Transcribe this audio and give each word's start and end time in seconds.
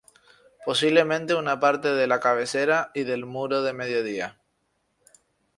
Posiblemente 0.65 1.35
una 1.35 1.59
parte 1.59 1.89
de 1.93 2.07
la 2.07 2.19
cabecera 2.19 2.89
y 2.95 3.03
del 3.03 3.27
muro 3.27 3.61
de 3.61 3.73
mediodía. 3.73 4.35